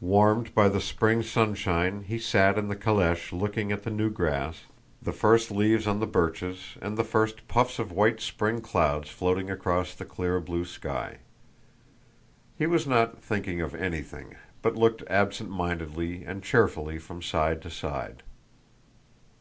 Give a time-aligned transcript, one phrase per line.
[0.00, 4.66] Warmed by the spring sunshine he sat in the calèche looking at the new grass,
[5.02, 9.50] the first leaves on the birches, and the first puffs of white spring clouds floating
[9.50, 11.16] across the clear blue sky.
[12.56, 17.70] He was not thinking of anything, but looked absent mindedly and cheerfully from side to
[17.70, 18.22] side.